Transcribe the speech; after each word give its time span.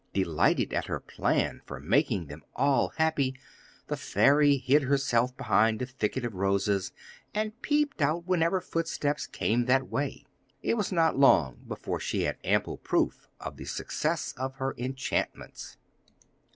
Delighted 0.15 0.73
at 0.73 0.87
her 0.87 0.99
plan 0.99 1.61
for 1.67 1.79
making 1.79 2.25
them 2.25 2.41
all 2.55 2.89
happy, 2.97 3.35
the 3.85 3.95
fairy 3.95 4.57
hid 4.57 4.81
herself 4.81 5.37
behind 5.37 5.79
a 5.79 5.85
thicket 5.85 6.25
of 6.25 6.33
roses, 6.33 6.91
and 7.35 7.61
peeped 7.61 8.01
out 8.01 8.25
whenever 8.25 8.59
footsteps 8.61 9.27
came 9.27 9.65
that 9.65 9.89
way. 9.89 10.25
It 10.63 10.75
was 10.75 10.91
not 10.91 11.19
long 11.19 11.57
before 11.67 11.99
she 11.99 12.23
had 12.23 12.39
ample 12.43 12.77
proof 12.77 13.27
of 13.39 13.57
the 13.57 13.65
success 13.65 14.33
of 14.37 14.55
her 14.55 14.73
enchantments. 14.75 15.77